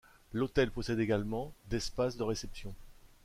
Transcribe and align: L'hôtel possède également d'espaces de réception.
L'hôtel 0.33 0.71
possède 0.71 0.99
également 0.99 1.53
d'espaces 1.69 2.17
de 2.17 2.23
réception. 2.23 2.73